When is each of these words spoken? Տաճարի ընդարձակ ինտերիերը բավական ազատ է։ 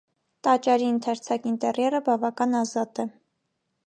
Տաճարի 0.45 0.87
ընդարձակ 0.93 1.45
ինտերիերը 1.51 1.99
բավական 2.07 2.57
ազատ 2.61 3.03
է։ 3.05 3.09